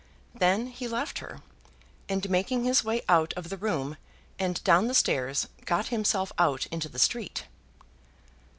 Then 0.33 0.65
he 0.65 0.87
left 0.87 1.19
her, 1.19 1.41
and 2.09 2.27
making 2.27 2.63
his 2.63 2.83
way 2.83 3.03
out 3.07 3.33
of 3.33 3.49
the 3.49 3.57
room, 3.57 3.97
and 4.39 4.63
down 4.63 4.87
the 4.87 4.95
stairs, 4.95 5.47
got 5.65 5.89
himself 5.89 6.31
out 6.39 6.65
into 6.71 6.89
the 6.89 6.97
street. 6.97 7.43